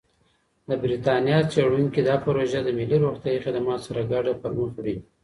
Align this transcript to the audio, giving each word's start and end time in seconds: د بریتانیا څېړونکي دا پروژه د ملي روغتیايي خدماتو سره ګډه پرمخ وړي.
د 0.67 0.69
بریتانیا 0.83 1.39
څېړونکي 1.51 2.01
دا 2.09 2.15
پروژه 2.25 2.59
د 2.63 2.69
ملي 2.79 2.97
روغتیايي 3.05 3.43
خدماتو 3.45 3.85
سره 3.87 4.01
ګډه 4.11 4.31
پرمخ 4.41 4.71
وړي. 4.75 4.95